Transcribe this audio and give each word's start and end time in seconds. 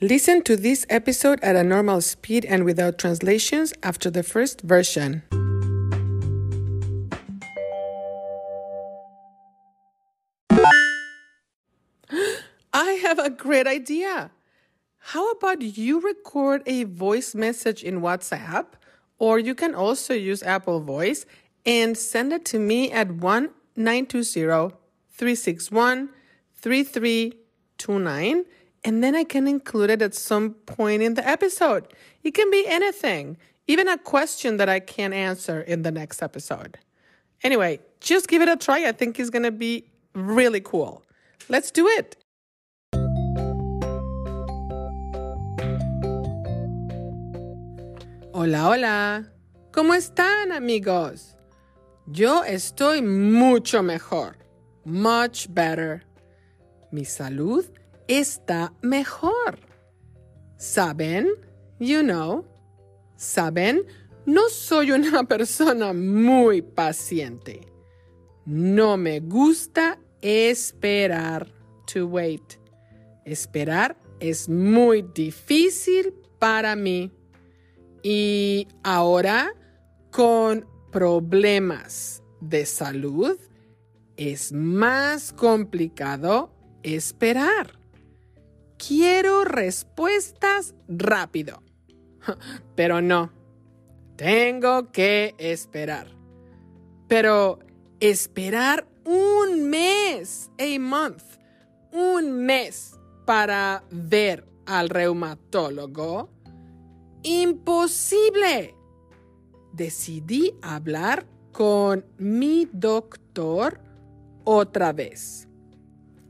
Listen 0.00 0.42
to 0.42 0.56
this 0.56 0.84
episode 0.90 1.38
at 1.40 1.54
a 1.54 1.62
normal 1.62 2.00
speed 2.00 2.44
and 2.46 2.64
without 2.64 2.98
translations 2.98 3.72
after 3.80 4.10
the 4.10 4.24
first 4.24 4.60
version. 4.62 5.22
I 12.72 12.98
have 13.02 13.20
a 13.20 13.30
great 13.30 13.68
idea. 13.68 14.32
How 14.98 15.30
about 15.30 15.62
you 15.62 16.00
record 16.00 16.64
a 16.66 16.82
voice 16.84 17.36
message 17.36 17.84
in 17.84 18.00
WhatsApp, 18.00 18.66
or 19.20 19.38
you 19.38 19.54
can 19.54 19.76
also 19.76 20.12
use 20.12 20.42
Apple 20.42 20.80
Voice 20.80 21.24
and 21.64 21.96
send 21.96 22.32
it 22.32 22.44
to 22.46 22.58
me 22.58 22.90
at 22.90 23.12
1 23.12 23.50
920 23.76 24.74
361 25.08 26.08
3329, 26.56 28.44
and 28.84 29.02
then 29.02 29.14
I 29.14 29.24
can 29.24 29.48
include 29.48 29.90
it 29.90 30.02
at 30.02 30.14
some 30.14 30.50
point 30.66 31.02
in 31.02 31.14
the 31.14 31.26
episode. 31.26 31.88
It 32.22 32.34
can 32.34 32.50
be 32.50 32.64
anything, 32.68 33.38
even 33.66 33.88
a 33.88 33.96
question 33.96 34.58
that 34.58 34.68
I 34.68 34.78
can't 34.78 35.14
answer 35.14 35.60
in 35.62 35.82
the 35.82 35.90
next 35.90 36.22
episode. 36.22 36.78
Anyway, 37.42 37.80
just 38.00 38.28
give 38.28 38.42
it 38.42 38.48
a 38.48 38.56
try. 38.56 38.86
I 38.86 38.92
think 38.92 39.18
it's 39.18 39.30
going 39.30 39.42
to 39.42 39.50
be 39.50 39.86
really 40.14 40.60
cool. 40.60 41.02
Let's 41.48 41.70
do 41.70 41.88
it. 41.88 42.16
Hola, 48.34 48.64
hola. 48.64 49.30
¿Cómo 49.70 49.94
están, 49.94 50.52
amigos? 50.52 51.36
Yo 52.12 52.42
estoy 52.42 53.02
mucho 53.02 53.82
mejor. 53.82 54.36
Much 54.84 55.52
better. 55.54 56.02
Mi 56.92 57.02
salud 57.02 57.66
está 58.08 58.72
mejor. 58.82 59.58
¿Saben? 60.56 61.28
You 61.78 62.02
know. 62.02 62.44
¿Saben? 63.16 63.84
No 64.26 64.48
soy 64.48 64.92
una 64.92 65.24
persona 65.28 65.92
muy 65.92 66.62
paciente. 66.62 67.60
No 68.46 68.96
me 68.96 69.20
gusta 69.20 69.98
esperar. 70.20 71.52
To 71.92 72.06
wait. 72.06 72.58
Esperar 73.24 73.96
es 74.20 74.48
muy 74.48 75.02
difícil 75.14 76.14
para 76.38 76.74
mí. 76.76 77.12
Y 78.02 78.68
ahora, 78.82 79.54
con 80.10 80.66
problemas 80.90 82.22
de 82.40 82.66
salud, 82.66 83.38
es 84.16 84.52
más 84.52 85.32
complicado 85.32 86.54
esperar. 86.82 87.83
Quiero 88.76 89.44
respuestas 89.44 90.74
rápido. 90.88 91.62
Pero 92.74 93.00
no, 93.00 93.32
tengo 94.16 94.90
que 94.92 95.34
esperar. 95.38 96.08
Pero 97.08 97.58
esperar 98.00 98.86
un 99.04 99.68
mes, 99.68 100.50
a 100.58 100.78
month, 100.78 101.22
un 101.92 102.44
mes 102.44 102.98
para 103.24 103.84
ver 103.90 104.46
al 104.66 104.88
reumatólogo 104.88 106.34
Imposible. 107.24 108.74
Decidí 109.72 110.54
hablar 110.60 111.26
con 111.52 112.04
mi 112.18 112.68
doctor 112.70 113.80
otra 114.44 114.92
vez. 114.92 115.48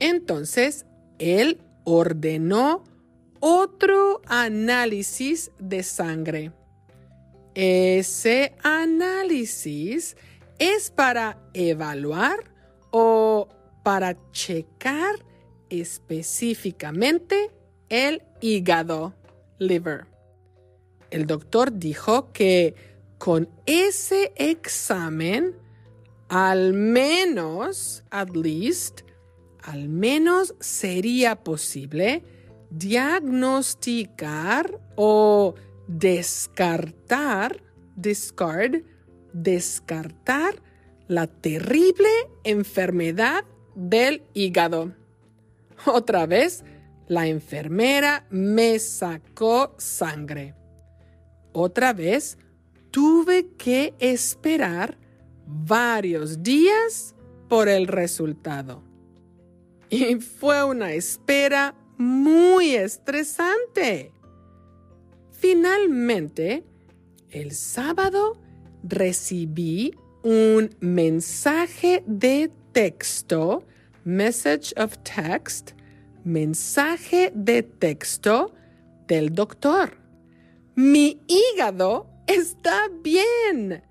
Entonces, 0.00 0.86
él 1.20 1.62
ordenó 1.84 2.84
otro 3.40 4.20
análisis 4.26 5.50
de 5.58 5.82
sangre. 5.82 6.52
Ese 7.54 8.54
análisis 8.62 10.16
es 10.58 10.90
para 10.90 11.38
evaluar 11.54 12.44
o 12.90 13.48
para 13.82 14.16
checar 14.30 15.16
específicamente 15.68 17.50
el 17.88 18.22
hígado, 18.40 19.14
liver 19.58 20.10
el 21.10 21.26
doctor 21.26 21.72
dijo 21.72 22.32
que 22.32 22.74
con 23.18 23.48
ese 23.66 24.32
examen, 24.36 25.56
al 26.28 26.72
menos, 26.72 28.04
at 28.10 28.30
least, 28.30 29.02
al 29.62 29.88
menos 29.88 30.54
sería 30.60 31.42
posible 31.42 32.22
diagnosticar 32.70 34.80
o 34.96 35.54
descartar, 35.86 37.62
discard, 37.96 38.82
descartar 39.32 40.62
la 41.08 41.26
terrible 41.26 42.10
enfermedad 42.44 43.44
del 43.74 44.22
hígado. 44.34 44.94
Otra 45.86 46.26
vez, 46.26 46.62
la 47.08 47.26
enfermera 47.26 48.26
me 48.30 48.78
sacó 48.78 49.74
sangre. 49.78 50.54
Otra 51.52 51.92
vez, 51.92 52.38
tuve 52.92 53.48
que 53.56 53.94
esperar 53.98 54.96
varios 55.46 56.44
días 56.44 57.16
por 57.48 57.68
el 57.68 57.88
resultado. 57.88 58.89
Y 59.92 60.14
fue 60.20 60.62
una 60.62 60.92
espera 60.92 61.74
muy 61.98 62.74
estresante. 62.76 64.12
Finalmente, 65.32 66.64
el 67.30 67.50
sábado 67.52 68.40
recibí 68.84 69.92
un 70.22 70.70
mensaje 70.80 72.04
de 72.06 72.52
texto, 72.72 73.64
message 74.04 74.72
of 74.76 74.96
text, 74.98 75.72
mensaje 76.24 77.32
de 77.34 77.64
texto 77.64 78.54
del 79.08 79.34
doctor. 79.34 79.96
Mi 80.76 81.20
hígado 81.26 82.06
está 82.28 82.88
bien. 83.02 83.82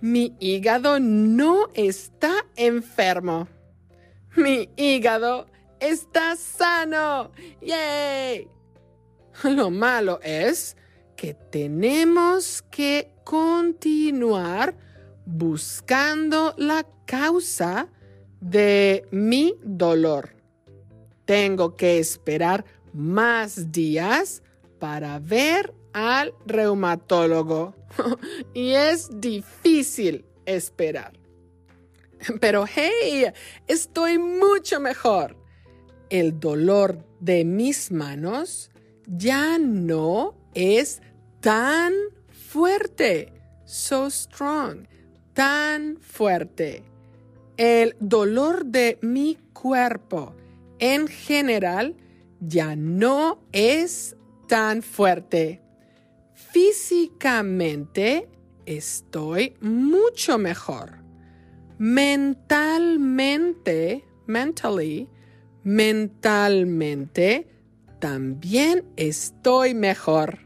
Mi 0.00 0.34
hígado 0.40 0.98
no 0.98 1.68
está 1.74 2.46
enfermo. 2.56 3.46
Mi 4.36 4.68
hígado 4.76 5.46
está 5.80 6.36
sano. 6.36 7.30
¡Yay! 7.60 8.48
Lo 9.44 9.70
malo 9.70 10.20
es 10.22 10.76
que 11.16 11.34
tenemos 11.34 12.62
que 12.70 13.12
continuar 13.24 14.76
buscando 15.26 16.54
la 16.56 16.86
causa 17.06 17.88
de 18.40 19.06
mi 19.10 19.54
dolor. 19.62 20.34
Tengo 21.24 21.76
que 21.76 21.98
esperar 21.98 22.64
más 22.92 23.70
días 23.70 24.42
para 24.78 25.18
ver 25.18 25.74
al 25.92 26.34
reumatólogo 26.46 27.74
y 28.54 28.70
es 28.70 29.20
difícil 29.20 30.24
esperar. 30.46 31.19
Pero 32.40 32.66
hey, 32.66 33.32
estoy 33.66 34.18
mucho 34.18 34.80
mejor. 34.80 35.36
El 36.08 36.40
dolor 36.40 37.06
de 37.20 37.44
mis 37.44 37.90
manos 37.90 38.70
ya 39.06 39.58
no 39.58 40.34
es 40.54 41.00
tan 41.40 41.92
fuerte. 42.30 43.32
So 43.64 44.10
strong. 44.10 44.86
Tan 45.32 45.98
fuerte. 46.00 46.82
El 47.56 47.94
dolor 48.00 48.64
de 48.64 48.98
mi 49.02 49.36
cuerpo 49.52 50.34
en 50.78 51.06
general 51.06 51.94
ya 52.40 52.74
no 52.74 53.42
es 53.52 54.16
tan 54.48 54.82
fuerte 54.82 55.62
físicamente 56.52 58.28
estoy 58.66 59.56
mucho 59.60 60.38
mejor. 60.38 60.98
Mentalmente, 61.80 64.04
mentally, 64.26 65.08
mentalmente 65.62 67.48
también 67.98 68.84
estoy 68.96 69.72
mejor. 69.72 70.40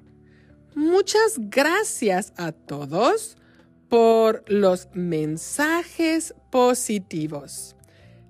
Muchas 0.77 1.35
gracias 1.39 2.33
a 2.37 2.53
todos 2.53 3.37
por 3.89 4.45
los 4.47 4.89
mensajes 4.93 6.37
positivos. 6.53 7.75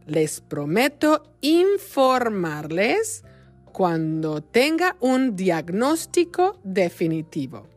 Les 0.06 0.41
prometo 0.41 1.31
informarles 1.43 3.23
cuando 3.71 4.43
tenga 4.43 4.97
un 5.01 5.37
diagnóstico 5.37 6.59
definitivo. 6.65 7.69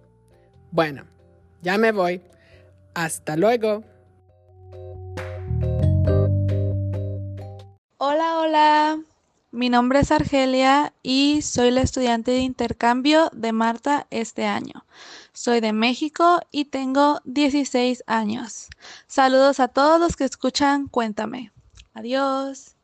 Bueno, 0.71 1.03
ya 1.61 1.77
me 1.77 1.91
voy. 1.91 2.21
Hasta 2.93 3.35
luego. 3.35 3.96
Hola. 8.47 8.97
mi 9.51 9.67
nombre 9.67 9.99
es 9.99 10.09
Argelia 10.09 10.93
y 11.03 11.41
soy 11.41 11.69
la 11.69 11.81
estudiante 11.81 12.31
de 12.31 12.39
intercambio 12.39 13.29
de 13.33 13.51
Marta 13.51 14.07
este 14.09 14.45
año. 14.45 14.85
Soy 15.33 15.59
de 15.59 15.73
México 15.73 16.39
y 16.49 16.65
tengo 16.65 17.19
16 17.25 18.05
años. 18.07 18.69
Saludos 19.05 19.59
a 19.59 19.67
todos 19.67 19.99
los 19.99 20.15
que 20.15 20.23
escuchan 20.23 20.87
Cuéntame. 20.87 21.51
Adiós. 21.93 22.77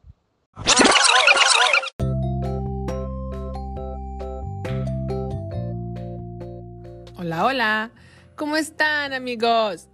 Hola, 7.16 7.46
hola. 7.46 7.92
¿Cómo 8.36 8.58
están 8.58 9.14
amigos? 9.14 9.88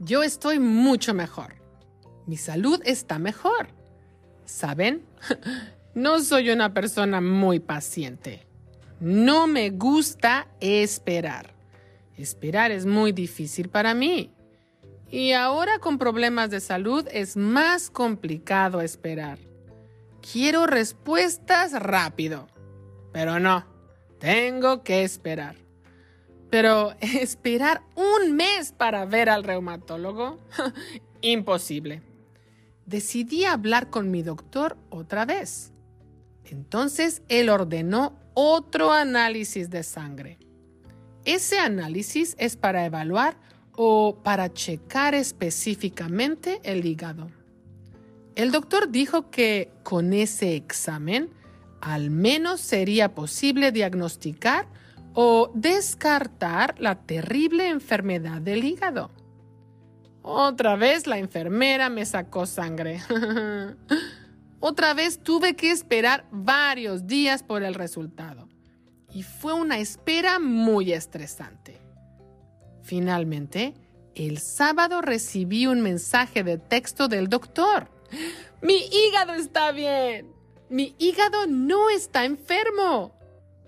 Yo 0.00 0.22
estoy 0.22 0.58
mucho 0.58 1.14
mejor. 1.14 1.54
Mi 2.26 2.36
salud 2.36 2.82
está 2.84 3.18
mejor. 3.18 3.77
¿Saben? 4.48 5.04
No 5.94 6.20
soy 6.20 6.50
una 6.50 6.74
persona 6.74 7.20
muy 7.20 7.58
paciente. 7.58 8.46
No 9.00 9.48
me 9.48 9.70
gusta 9.70 10.46
esperar. 10.60 11.54
Esperar 12.16 12.70
es 12.70 12.86
muy 12.86 13.10
difícil 13.10 13.68
para 13.68 13.94
mí. 13.94 14.30
Y 15.10 15.32
ahora 15.32 15.80
con 15.80 15.98
problemas 15.98 16.50
de 16.50 16.60
salud 16.60 17.04
es 17.10 17.36
más 17.36 17.90
complicado 17.90 18.80
esperar. 18.80 19.40
Quiero 20.20 20.68
respuestas 20.68 21.72
rápido. 21.72 22.46
Pero 23.12 23.40
no, 23.40 23.66
tengo 24.20 24.84
que 24.84 25.02
esperar. 25.02 25.56
Pero 26.48 26.94
esperar 27.00 27.82
un 27.96 28.36
mes 28.36 28.70
para 28.70 29.04
ver 29.04 29.30
al 29.30 29.42
reumatólogo, 29.42 30.38
imposible. 31.22 32.02
Decidí 32.88 33.44
hablar 33.44 33.90
con 33.90 34.10
mi 34.10 34.22
doctor 34.22 34.78
otra 34.88 35.26
vez. 35.26 35.72
Entonces 36.46 37.20
él 37.28 37.50
ordenó 37.50 38.18
otro 38.32 38.92
análisis 38.92 39.68
de 39.68 39.82
sangre. 39.82 40.38
Ese 41.26 41.58
análisis 41.58 42.34
es 42.38 42.56
para 42.56 42.86
evaluar 42.86 43.36
o 43.76 44.22
para 44.24 44.54
checar 44.54 45.14
específicamente 45.14 46.60
el 46.62 46.86
hígado. 46.86 47.30
El 48.34 48.52
doctor 48.52 48.90
dijo 48.90 49.30
que 49.30 49.70
con 49.82 50.14
ese 50.14 50.56
examen 50.56 51.28
al 51.82 52.08
menos 52.10 52.62
sería 52.62 53.14
posible 53.14 53.70
diagnosticar 53.70 54.66
o 55.12 55.50
descartar 55.54 56.74
la 56.78 56.94
terrible 56.94 57.68
enfermedad 57.68 58.40
del 58.40 58.64
hígado. 58.64 59.10
Otra 60.30 60.76
vez 60.76 61.06
la 61.06 61.16
enfermera 61.16 61.88
me 61.88 62.04
sacó 62.04 62.44
sangre. 62.44 63.00
Otra 64.60 64.92
vez 64.92 65.22
tuve 65.22 65.56
que 65.56 65.70
esperar 65.70 66.26
varios 66.30 67.06
días 67.06 67.42
por 67.42 67.62
el 67.62 67.72
resultado. 67.72 68.46
Y 69.10 69.22
fue 69.22 69.54
una 69.54 69.78
espera 69.78 70.38
muy 70.38 70.92
estresante. 70.92 71.80
Finalmente, 72.82 73.72
el 74.14 74.36
sábado 74.36 75.00
recibí 75.00 75.66
un 75.66 75.80
mensaje 75.80 76.44
de 76.44 76.58
texto 76.58 77.08
del 77.08 77.28
doctor. 77.28 77.88
Mi 78.60 78.84
hígado 78.84 79.32
está 79.32 79.72
bien. 79.72 80.30
Mi 80.68 80.94
hígado 80.98 81.46
no 81.46 81.88
está 81.88 82.26
enfermo. 82.26 83.18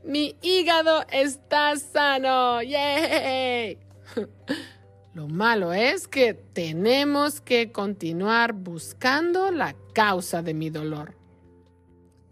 Mi 0.05 0.37
hígado 0.43 1.07
está 1.11 1.75
sano. 1.77 2.61
¡Yay! 2.61 3.79
Lo 5.13 5.27
malo 5.27 5.73
es 5.73 6.07
que 6.07 6.35
tenemos 6.35 7.41
que 7.41 7.73
continuar 7.73 8.53
buscando 8.53 9.51
la 9.51 9.75
causa 9.93 10.41
de 10.41 10.55
mi 10.55 10.71
dolor. 10.71 11.17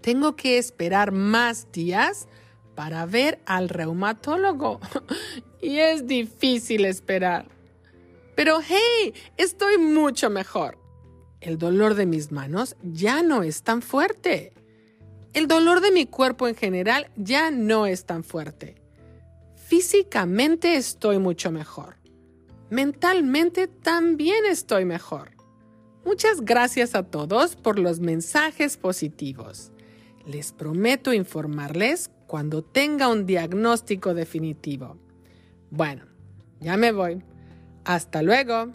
Tengo 0.00 0.36
que 0.36 0.58
esperar 0.58 1.10
más 1.10 1.72
días 1.72 2.28
para 2.76 3.04
ver 3.04 3.40
al 3.46 3.68
reumatólogo 3.68 4.78
y 5.60 5.78
es 5.78 6.06
difícil 6.06 6.84
esperar. 6.84 7.48
Pero 8.36 8.60
hey, 8.64 9.12
estoy 9.36 9.78
mucho 9.78 10.30
mejor. 10.30 10.78
El 11.40 11.58
dolor 11.58 11.96
de 11.96 12.06
mis 12.06 12.30
manos 12.30 12.76
ya 12.84 13.24
no 13.24 13.42
es 13.42 13.64
tan 13.64 13.82
fuerte. 13.82 14.52
El 15.32 15.48
dolor 15.48 15.80
de 15.80 15.90
mi 15.90 16.06
cuerpo 16.06 16.46
en 16.46 16.54
general 16.54 17.10
ya 17.16 17.50
no 17.50 17.86
es 17.86 18.04
tan 18.04 18.22
fuerte. 18.22 18.76
Físicamente 19.56 20.76
estoy 20.76 21.18
mucho 21.18 21.50
mejor 21.50 21.97
mentalmente 22.70 23.68
también 23.68 24.44
estoy 24.46 24.84
mejor. 24.84 25.30
Muchas 26.04 26.40
gracias 26.42 26.94
a 26.94 27.02
todos 27.02 27.56
por 27.56 27.78
los 27.78 28.00
mensajes 28.00 28.76
positivos. 28.76 29.72
Les 30.26 30.52
prometo 30.52 31.12
informarles 31.12 32.10
cuando 32.26 32.62
tenga 32.62 33.08
un 33.08 33.26
diagnóstico 33.26 34.14
definitivo. 34.14 34.96
Bueno, 35.70 36.04
ya 36.60 36.76
me 36.76 36.92
voy. 36.92 37.22
Hasta 37.84 38.22
luego. 38.22 38.72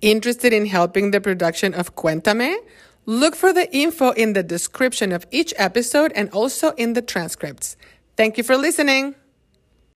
Interested 0.00 0.52
in 0.52 0.66
helping 0.66 1.12
the 1.12 1.20
production 1.20 1.74
of 1.74 1.94
Cuéntame? 1.94 2.56
Look 3.06 3.36
for 3.36 3.52
the 3.52 3.68
info 3.72 4.10
in 4.12 4.32
the 4.32 4.42
description 4.42 5.12
of 5.12 5.26
each 5.30 5.54
episode 5.58 6.12
and 6.14 6.28
also 6.30 6.72
in 6.76 6.94
the 6.94 7.02
transcripts. 7.02 7.76
Thank 8.16 8.36
you 8.36 8.44
for 8.44 8.56
listening. 8.56 9.14